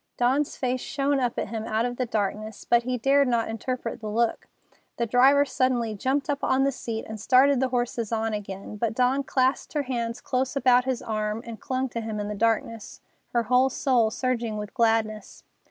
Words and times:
Dawn's 0.17 0.57
face 0.57 0.81
shone 0.81 1.19
up 1.19 1.37
at 1.37 1.49
him 1.49 1.65
out 1.67 1.85
of 1.85 1.97
the 1.97 2.07
darkness, 2.07 2.65
but 2.67 2.81
he 2.81 2.97
dared 2.97 3.27
not 3.27 3.49
interpret 3.49 4.01
the 4.01 4.09
look. 4.09 4.47
The 4.97 5.05
driver 5.05 5.45
suddenly 5.45 5.93
jumped 5.93 6.27
up 6.27 6.43
on 6.43 6.63
the 6.63 6.71
seat 6.71 7.05
and 7.07 7.19
started 7.21 7.59
the 7.59 7.67
horses 7.69 8.11
on 8.11 8.33
again, 8.33 8.77
but 8.77 8.95
Dawn 8.95 9.21
clasped 9.21 9.73
her 9.73 9.83
hands 9.83 10.19
close 10.19 10.55
about 10.55 10.85
his 10.85 11.03
arm 11.03 11.43
and 11.45 11.61
clung 11.61 11.87
to 11.89 12.01
him 12.01 12.19
in 12.19 12.29
the 12.29 12.33
darkness, 12.33 12.99
her 13.33 13.43
whole 13.43 13.69
soul 13.69 14.09
surging 14.09 14.57
with 14.57 14.73
gladness. 14.73 15.43